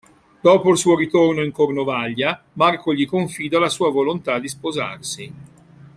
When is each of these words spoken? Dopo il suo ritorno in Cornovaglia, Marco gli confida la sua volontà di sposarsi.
Dopo 0.39 0.71
il 0.71 0.79
suo 0.79 0.95
ritorno 0.95 1.43
in 1.43 1.51
Cornovaglia, 1.51 2.43
Marco 2.53 2.91
gli 2.91 3.05
confida 3.05 3.59
la 3.59 3.69
sua 3.69 3.91
volontà 3.91 4.39
di 4.39 4.47
sposarsi. 4.47 5.33